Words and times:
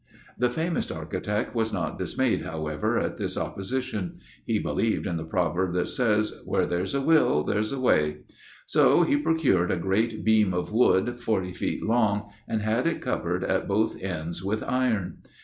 The 0.35 0.49
famous 0.49 0.89
architect 0.89 1.53
was 1.53 1.71
not 1.71 1.99
dismayed, 1.99 2.41
however, 2.41 2.97
at 2.99 3.19
this 3.19 3.37
opposition. 3.37 4.17
He 4.47 4.57
believed 4.57 5.05
in 5.05 5.15
the 5.17 5.23
proverb 5.23 5.73
that 5.75 5.89
says, 5.89 6.41
'Where 6.43 6.65
there's 6.65 6.95
a 6.95 7.01
will, 7.01 7.43
there's 7.43 7.71
a 7.71 7.79
way.' 7.79 8.21
So 8.65 9.03
he 9.03 9.15
procured 9.15 9.69
a 9.69 9.77
great 9.77 10.25
beam 10.25 10.55
of 10.55 10.73
wood, 10.73 11.19
forty 11.19 11.53
feet 11.53 11.83
long, 11.83 12.31
and 12.47 12.63
had 12.63 12.87
it 12.87 12.99
covered 12.99 13.43
at 13.43 13.67
both 13.67 14.01
ends 14.01 14.43
with 14.43 14.63
iron. 14.63 15.17